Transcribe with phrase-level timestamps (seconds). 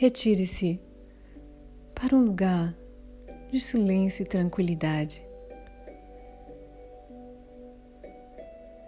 [0.00, 0.80] retire-se
[1.94, 2.74] para um lugar
[3.52, 5.22] de silêncio e tranquilidade.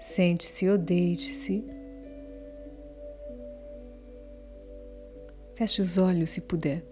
[0.01, 1.67] Sente-se ou deite-se.
[5.55, 6.83] Feche os olhos se puder.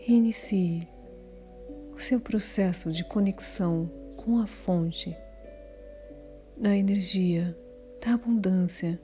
[0.00, 0.88] Reinicie
[1.94, 5.16] o seu processo de conexão com a fonte
[6.56, 7.56] da energia,
[8.04, 9.00] da abundância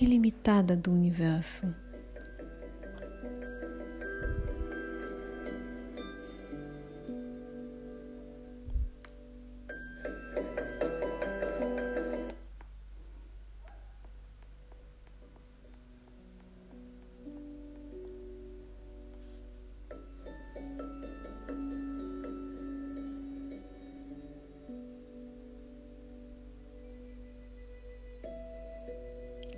[0.00, 1.66] ilimitada do universo.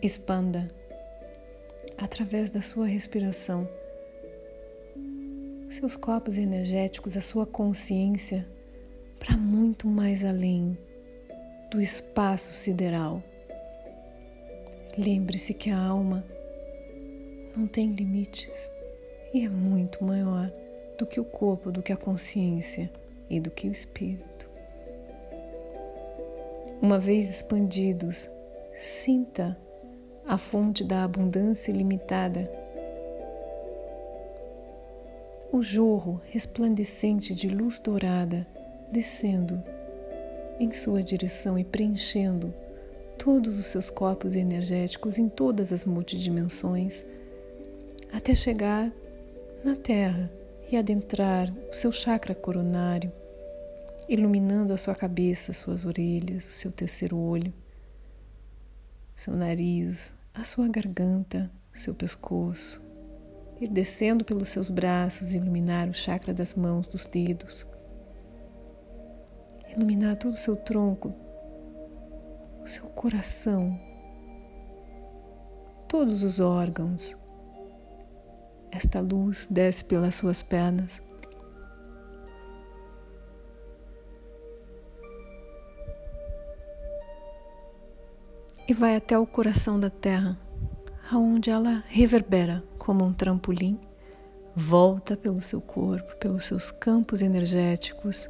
[0.00, 0.70] Expanda
[1.96, 3.68] através da sua respiração
[5.68, 8.46] seus corpos energéticos, a sua consciência
[9.18, 10.78] para muito mais além
[11.70, 13.22] do espaço sideral.
[14.96, 16.24] Lembre-se que a alma
[17.56, 18.70] não tem limites
[19.34, 20.50] e é muito maior
[20.98, 22.90] do que o corpo, do que a consciência
[23.28, 24.48] e do que o espírito.
[26.80, 28.28] Uma vez expandidos,
[28.74, 29.56] sinta
[30.28, 32.50] a fonte da abundância ilimitada.
[35.50, 38.46] O jorro resplandecente de luz dourada
[38.92, 39.62] descendo
[40.60, 42.52] em sua direção e preenchendo
[43.16, 47.02] todos os seus corpos energéticos em todas as multidimensões,
[48.12, 48.92] até chegar
[49.64, 50.30] na Terra
[50.70, 53.10] e adentrar o seu chakra coronário,
[54.06, 57.52] iluminando a sua cabeça, suas orelhas, o seu terceiro olho,
[59.14, 62.80] seu nariz, a sua garganta, seu pescoço,
[63.60, 67.66] ir descendo pelos seus braços, iluminar o chakra das mãos, dos dedos,
[69.76, 71.12] iluminar todo o seu tronco,
[72.62, 73.76] o seu coração,
[75.88, 77.16] todos os órgãos.
[78.70, 81.02] Esta luz desce pelas suas pernas.
[88.68, 90.38] E vai até o coração da terra,
[91.10, 93.80] aonde ela reverbera como um trampolim,
[94.54, 98.28] volta pelo seu corpo, pelos seus campos energéticos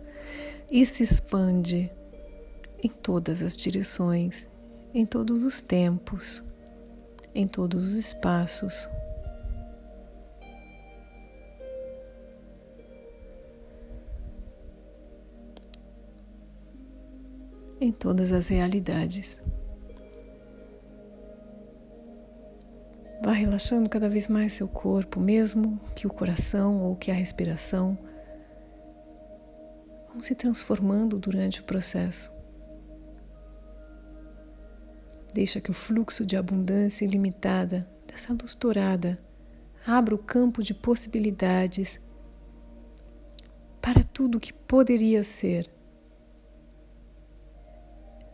[0.70, 1.90] e se expande
[2.80, 4.48] em todas as direções,
[4.94, 6.40] em todos os tempos,
[7.34, 8.88] em todos os espaços.
[17.80, 19.40] Em todas as realidades.
[23.22, 27.98] Vá relaxando cada vez mais seu corpo, mesmo que o coração ou que a respiração
[30.08, 32.32] vão se transformando durante o processo.
[35.34, 39.18] Deixa que o fluxo de abundância ilimitada dessa luz dourada
[39.86, 42.00] abra o campo de possibilidades
[43.80, 45.70] para tudo o que poderia ser.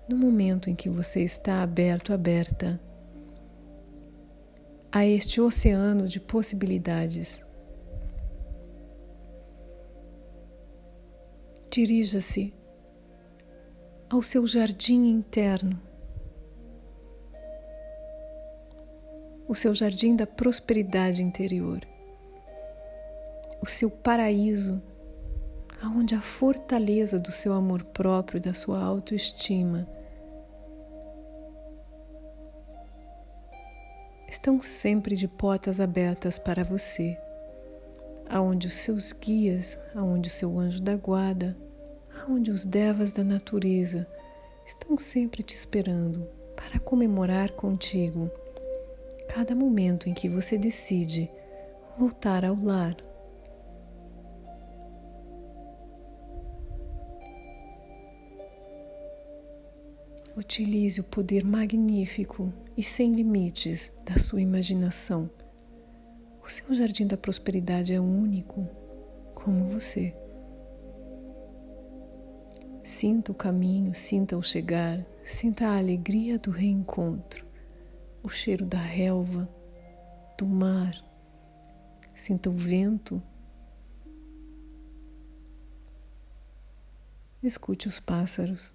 [0.09, 2.81] No momento em que você está aberto, aberta
[4.95, 7.45] a este oceano de possibilidades.
[11.69, 12.55] Dirija-se
[14.09, 15.83] ao seu jardim interno,
[19.49, 21.85] o seu jardim da prosperidade interior,
[23.61, 24.81] o seu paraíso,
[25.83, 29.89] aonde a fortaleza do seu amor próprio da sua autoestima
[34.45, 37.17] estão sempre de portas abertas para você,
[38.29, 41.57] aonde os seus guias, aonde o seu anjo da guarda,
[42.21, 44.07] aonde os devas da natureza
[44.67, 48.31] estão sempre te esperando para comemorar contigo
[49.31, 51.31] cada momento em que você decide
[51.99, 52.99] voltar ao lar.
[60.37, 65.31] Utilize o poder magnífico e sem limites da sua imaginação.
[66.45, 68.69] O seu jardim da prosperidade é único,
[69.33, 70.13] como você.
[72.83, 77.47] Sinta o caminho, sinta o chegar, sinta a alegria do reencontro,
[78.21, 79.49] o cheiro da relva,
[80.37, 80.95] do mar,
[82.13, 83.23] sinta o vento.
[87.41, 88.75] Escute os pássaros.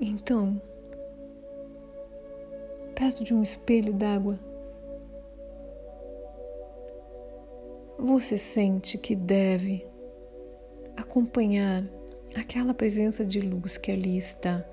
[0.00, 0.62] Então,
[2.94, 4.38] perto de um espelho d'água,
[7.98, 9.84] você sente que deve
[10.96, 11.84] acompanhar
[12.36, 14.64] aquela presença de luz que ali está.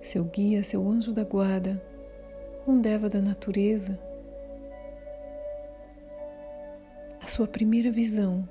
[0.00, 1.80] Seu guia, seu anjo da guarda,
[2.66, 3.96] um deva da natureza.
[7.20, 8.48] A sua primeira visão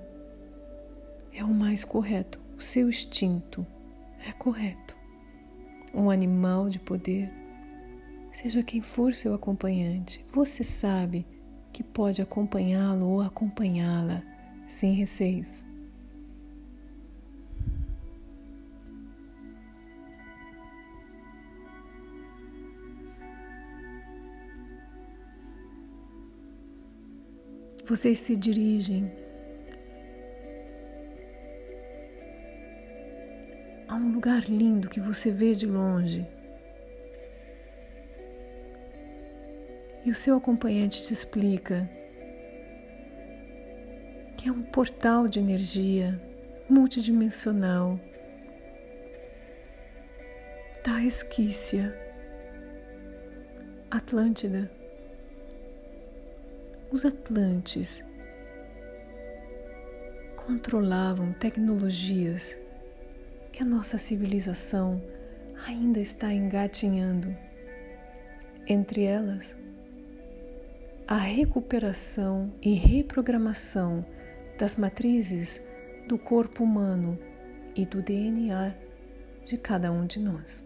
[1.33, 3.67] é o mais correto, o seu instinto
[4.27, 4.95] é correto.
[5.93, 7.31] Um animal de poder,
[8.31, 11.25] seja quem for seu acompanhante, você sabe
[11.73, 14.23] que pode acompanhá-lo ou acompanhá-la
[14.67, 15.65] sem receios.
[27.85, 29.11] Vocês se dirigem
[34.21, 36.27] lugar lindo que você vê de longe.
[40.05, 41.89] E o seu acompanhante te explica
[44.37, 46.21] que é um portal de energia
[46.69, 47.99] multidimensional
[50.85, 51.91] da resquícia
[53.89, 54.71] Atlântida.
[56.91, 58.05] Os Atlantes
[60.35, 62.60] controlavam tecnologias
[63.51, 65.01] que a nossa civilização
[65.67, 67.35] ainda está engatinhando.
[68.67, 69.57] Entre elas,
[71.07, 74.05] a recuperação e reprogramação
[74.57, 75.61] das matrizes
[76.07, 77.19] do corpo humano
[77.75, 78.75] e do DNA
[79.43, 80.65] de cada um de nós.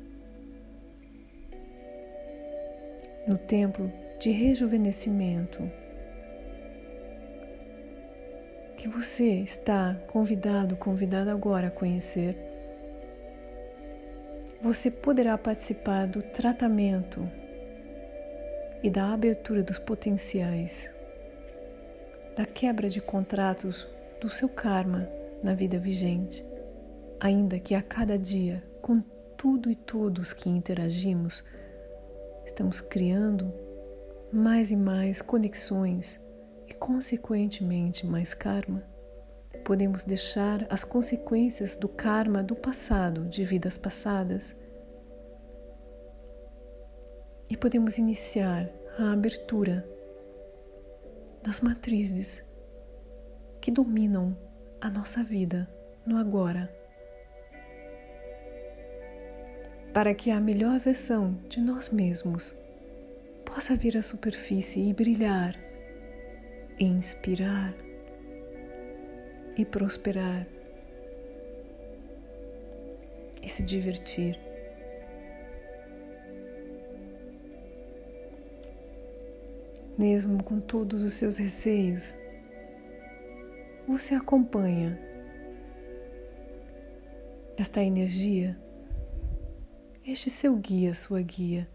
[3.28, 5.64] No templo de rejuvenescimento,
[8.78, 12.38] que você está convidado, convidada agora a conhecer,
[14.66, 17.30] você poderá participar do tratamento
[18.82, 20.92] e da abertura dos potenciais,
[22.36, 23.88] da quebra de contratos
[24.20, 25.08] do seu karma
[25.44, 26.44] na vida vigente,
[27.20, 29.02] ainda que a cada dia, com
[29.38, 31.44] tudo e todos que interagimos,
[32.44, 33.54] estamos criando
[34.34, 36.20] mais e mais conexões
[36.68, 38.95] e, consequentemente, mais karma.
[39.66, 44.56] Podemos deixar as consequências do karma do passado, de vidas passadas,
[47.50, 48.70] e podemos iniciar
[49.00, 49.84] a abertura
[51.42, 52.44] das matrizes
[53.60, 54.38] que dominam
[54.80, 55.68] a nossa vida
[56.06, 56.72] no agora.
[59.92, 62.56] Para que a melhor versão de nós mesmos
[63.44, 65.56] possa vir à superfície e brilhar,
[66.78, 67.85] e inspirar
[69.58, 70.48] e prosperar
[73.42, 74.40] e se divertir.
[79.98, 82.16] mesmo com todos os seus receios,
[83.88, 85.00] você acompanha
[87.58, 88.60] esta energia,
[90.06, 91.70] este seu guia, sua guia,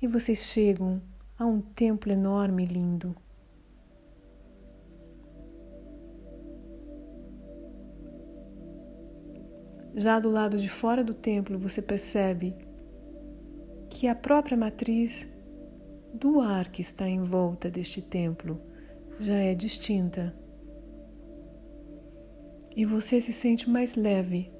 [0.00, 1.02] e vocês chegam
[1.38, 3.16] a um templo enorme e lindo.
[9.96, 12.54] Já do lado de fora do templo, você percebe
[13.88, 15.28] que a própria matriz
[16.12, 18.60] do ar que está em volta deste templo
[19.20, 20.34] já é distinta.
[22.74, 24.52] E você se sente mais leve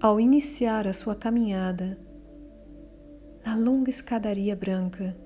[0.00, 1.96] ao iniciar a sua caminhada
[3.44, 5.16] na longa escadaria branca,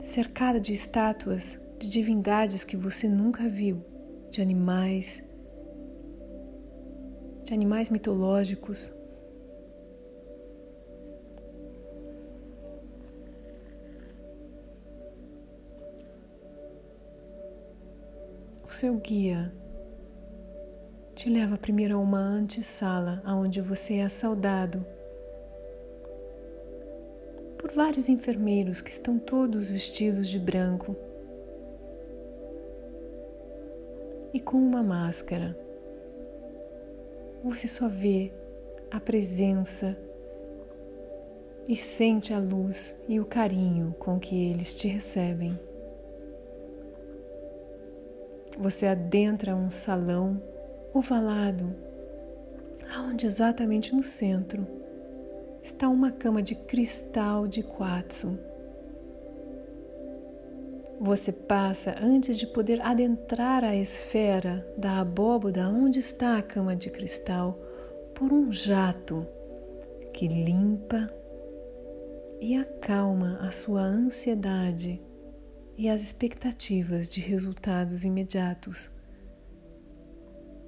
[0.00, 3.84] cercada de estátuas de divindades que você nunca viu,
[4.30, 5.22] de animais,
[7.50, 8.92] de animais mitológicos.
[18.70, 19.52] seu guia
[21.14, 24.86] te leva primeiro a uma antessala, onde você é saudado
[27.58, 30.96] por vários enfermeiros que estão todos vestidos de branco
[34.32, 35.69] e com uma máscara.
[37.42, 38.32] Você só vê
[38.90, 39.96] a presença
[41.66, 45.58] e sente a luz e o carinho com que eles te recebem.
[48.58, 50.42] Você adentra um salão
[50.92, 51.74] ovalado,
[52.94, 54.66] aonde exatamente no centro
[55.62, 58.38] está uma cama de cristal de quartzo.
[61.02, 66.90] Você passa antes de poder adentrar a esfera da abóboda onde está a cama de
[66.90, 67.58] cristal
[68.14, 69.26] por um jato
[70.12, 71.10] que limpa
[72.38, 75.00] e acalma a sua ansiedade
[75.74, 78.90] e as expectativas de resultados imediatos,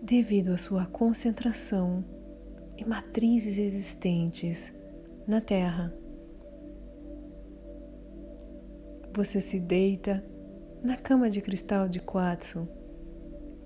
[0.00, 2.02] devido à sua concentração
[2.78, 4.72] e matrizes existentes
[5.28, 6.01] na Terra.
[9.14, 10.24] Você se deita
[10.82, 12.66] na cama de cristal de quartzo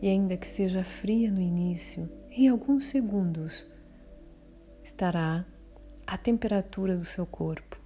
[0.02, 3.64] e, ainda que seja fria no início, em alguns segundos
[4.82, 5.46] estará
[6.04, 7.78] a temperatura do seu corpo.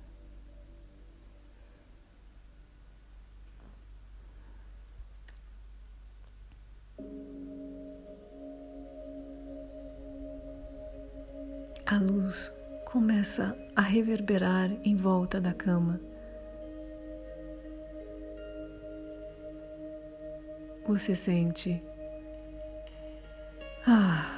[11.84, 12.50] A luz
[12.86, 16.09] começa a reverberar em volta da cama.
[20.90, 21.80] Você sente?
[23.86, 24.28] Ah,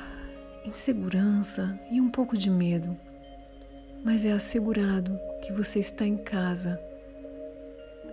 [0.66, 2.94] insegurança e um pouco de medo,
[4.04, 6.78] mas é assegurado que você está em casa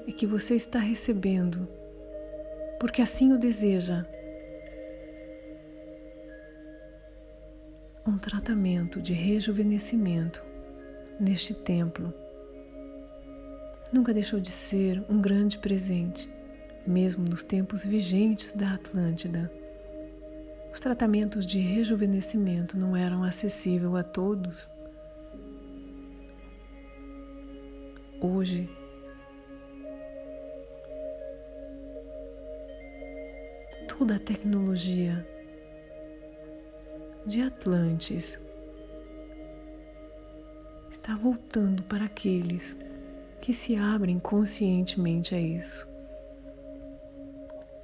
[0.08, 1.68] e que você está recebendo,
[2.80, 4.06] porque assim o deseja.
[8.08, 10.42] Um tratamento de rejuvenescimento
[11.20, 12.14] neste templo
[13.92, 16.39] nunca deixou de ser um grande presente,
[16.90, 19.52] mesmo nos tempos vigentes da Atlântida.
[20.74, 24.70] Os tratamentos de rejuvenescimento não eram acessíveis a todos.
[28.22, 28.70] Hoje,
[33.88, 35.26] toda a tecnologia
[37.26, 38.40] de Atlantes
[40.90, 42.78] está voltando para aqueles
[43.42, 45.89] que se abrem conscientemente a isso.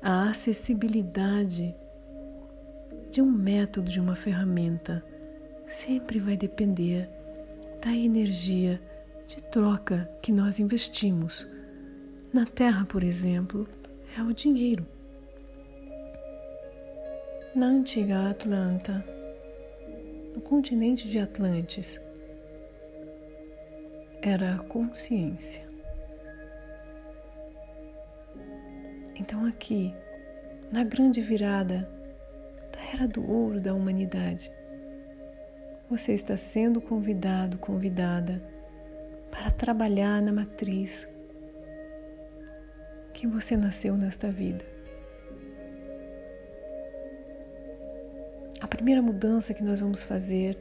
[0.07, 1.75] A acessibilidade
[3.09, 5.03] de um método, de uma ferramenta,
[5.65, 7.09] sempre vai depender
[7.83, 8.79] da energia
[9.25, 11.49] de troca que nós investimos.
[12.31, 13.67] Na Terra, por exemplo,
[14.15, 14.85] é o dinheiro.
[17.55, 19.03] Na antiga Atlanta,
[20.35, 21.99] no continente de Atlantes,
[24.21, 25.65] era a consciência.
[29.25, 29.91] Então, aqui,
[30.71, 31.89] na grande virada
[32.93, 34.51] era do ouro da humanidade.
[35.89, 38.39] Você está sendo convidado, convidada
[39.31, 41.09] para trabalhar na matriz
[43.15, 44.63] que você nasceu nesta vida.
[48.61, 50.55] A primeira mudança que nós vamos fazer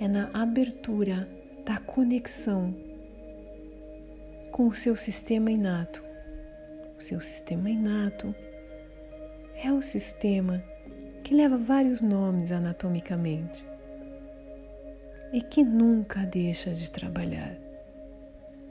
[0.00, 1.28] é na abertura
[1.64, 2.74] da conexão
[4.50, 6.05] com o seu sistema inato.
[7.06, 8.34] Seu sistema inato
[9.54, 10.60] é o sistema
[11.22, 13.64] que leva vários nomes anatomicamente
[15.32, 17.56] e que nunca deixa de trabalhar,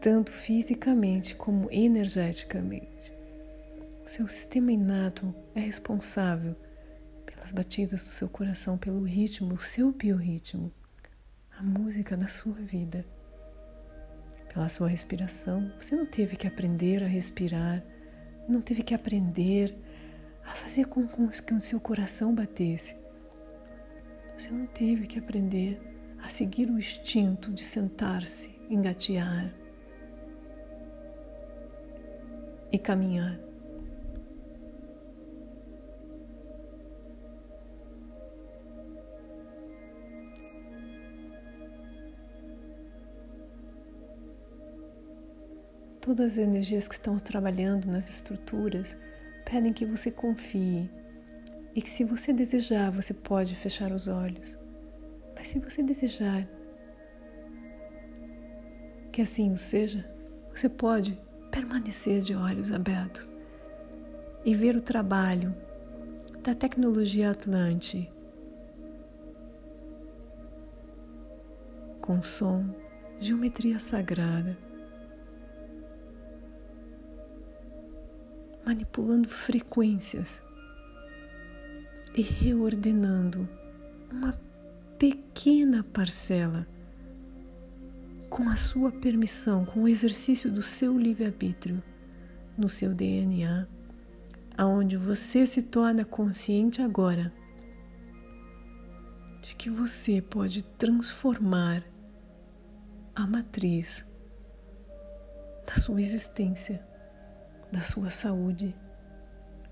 [0.01, 3.13] tanto fisicamente como energeticamente.
[4.05, 6.57] O seu sistema inato é responsável
[7.25, 10.73] pelas batidas do seu coração, pelo ritmo, o seu biorritmo,
[11.57, 13.05] a música da sua vida,
[14.53, 15.71] pela sua respiração.
[15.79, 17.81] Você não teve que aprender a respirar,
[18.47, 19.75] não teve que aprender
[20.45, 22.95] a fazer com que o seu coração batesse.
[24.37, 25.81] Você não teve que aprender
[26.21, 29.53] a seguir o instinto de sentar-se, engatear
[32.71, 33.39] e caminhar.
[46.05, 48.95] Todas as energias que estão trabalhando nas estruturas
[49.43, 50.87] pedem que você confie
[51.73, 54.55] e que, se você desejar, você pode fechar os olhos.
[55.35, 56.47] Mas se você desejar
[59.11, 60.07] que assim o seja,
[60.53, 61.19] você pode
[61.49, 63.27] permanecer de olhos abertos
[64.45, 65.55] e ver o trabalho
[66.43, 68.13] da tecnologia Atlante
[71.99, 72.63] com som,
[73.19, 74.64] geometria sagrada
[78.65, 80.41] manipulando frequências
[82.15, 83.47] e reordenando
[84.11, 84.33] uma
[84.97, 86.67] pequena parcela
[88.29, 91.81] com a sua permissão, com o exercício do seu livre-arbítrio
[92.57, 93.67] no seu DNA,
[94.57, 97.31] aonde você se torna consciente agora
[99.41, 101.83] de que você pode transformar
[103.13, 104.05] a matriz
[105.67, 106.94] da sua existência
[107.75, 108.73] da sua saúde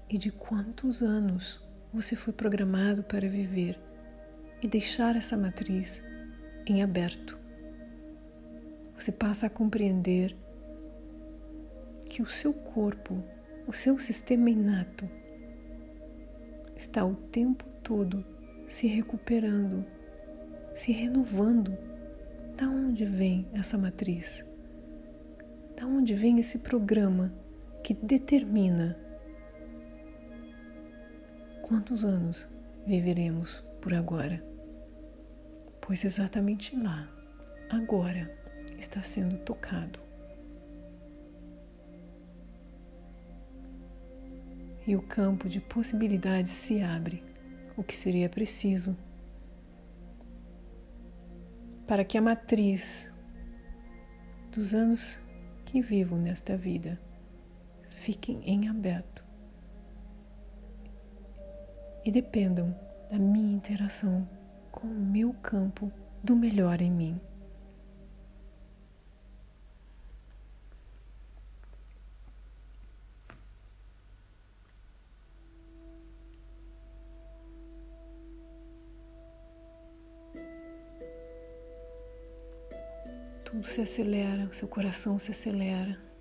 [0.10, 3.80] e de quantos anos você foi programado para viver
[4.62, 6.04] e deixar essa matriz
[6.66, 7.40] em aberto.
[9.00, 10.36] Você passa a compreender
[12.10, 13.24] que o seu corpo,
[13.66, 15.10] o seu sistema inato,
[16.76, 18.26] está o tempo todo
[18.68, 19.86] se recuperando,
[20.76, 21.78] se renovando.
[22.58, 24.46] Da onde vem essa matriz?
[25.78, 27.34] Da onde vem esse programa
[27.84, 28.98] que determina
[31.62, 32.48] quantos anos
[32.88, 34.44] viveremos por agora?
[35.82, 37.10] Pois exatamente lá,
[37.70, 38.34] agora,
[38.80, 40.00] está sendo tocado.
[44.88, 47.22] E o campo de possibilidades se abre,
[47.76, 48.96] o que seria preciso
[51.88, 53.12] para que a matriz
[54.52, 55.20] dos anos
[55.66, 57.00] que vivo nesta vida
[58.04, 59.24] fiquem em aberto
[62.04, 62.76] e dependam
[63.10, 64.28] da minha interação
[64.74, 65.90] com o meu campo
[66.22, 67.22] do melhor em mim.
[83.46, 86.13] tudo se acelera, o seu coração se acelera.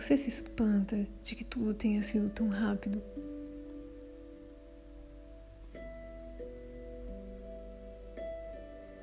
[0.00, 3.02] Você se espanta de que tudo tenha sido tão rápido.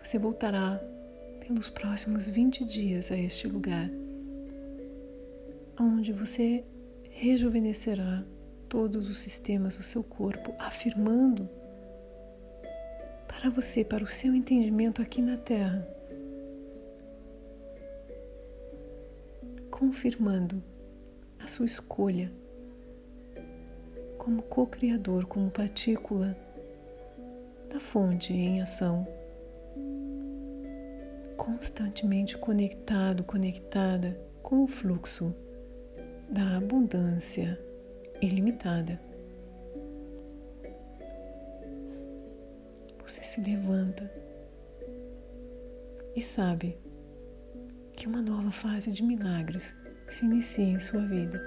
[0.01, 0.81] Você voltará
[1.45, 3.89] pelos próximos 20 dias a este lugar,
[5.77, 6.63] onde você
[7.09, 8.23] rejuvenescerá
[8.69, 11.49] todos os sistemas do seu corpo, afirmando
[13.27, 15.85] para você, para o seu entendimento aqui na Terra,
[19.69, 20.63] confirmando
[21.45, 22.31] a sua escolha
[24.17, 26.35] como co-criador, como partícula
[27.69, 29.07] da fonte em ação,
[31.37, 35.35] constantemente conectado, conectada com o fluxo
[36.27, 37.59] da abundância
[38.19, 38.99] ilimitada.
[43.05, 44.11] você se levanta
[46.15, 46.75] e sabe
[47.93, 49.75] que uma nova fase de milagres
[50.07, 51.41] se inicia em sua vida.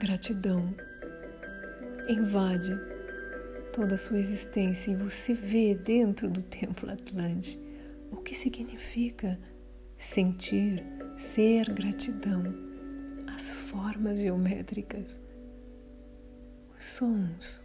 [0.00, 0.74] Gratidão
[2.08, 2.78] invade
[3.72, 7.58] toda a sua existência e você vê dentro do templo Atlante
[8.10, 9.38] o que significa
[9.98, 10.84] sentir,
[11.16, 12.42] ser gratidão,
[13.34, 15.18] as formas geométricas
[16.78, 17.62] os sons,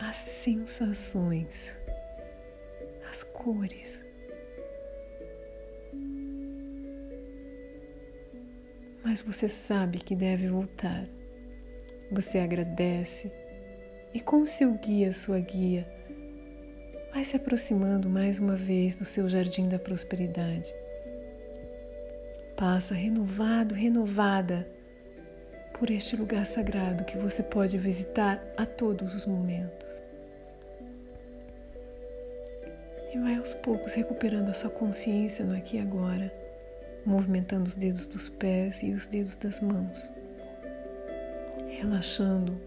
[0.00, 1.76] as sensações,
[3.12, 4.02] as cores.
[9.04, 11.06] Mas você sabe que deve voltar.
[12.10, 13.30] Você agradece
[14.14, 15.86] e com seu guia, sua guia,
[17.12, 20.74] vai se aproximando mais uma vez do seu jardim da prosperidade.
[22.56, 24.66] Passa renovado, renovada
[25.78, 30.11] por este lugar sagrado que você pode visitar a todos os momentos.
[33.12, 36.32] E vai aos poucos recuperando a sua consciência no aqui e agora,
[37.04, 40.10] movimentando os dedos dos pés e os dedos das mãos,
[41.68, 42.58] relaxando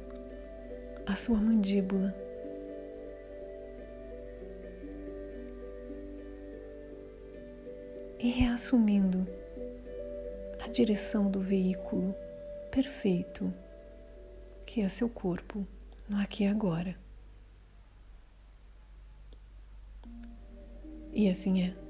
[1.07, 2.13] a sua mandíbula.
[8.19, 9.27] E reassumindo
[10.63, 12.15] a direção do veículo
[12.71, 13.53] perfeito
[14.65, 15.65] que é seu corpo
[16.09, 17.04] no aqui e agora.
[21.15, 21.84] E assim é.